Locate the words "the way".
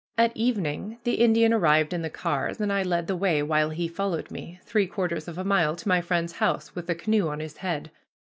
3.05-3.43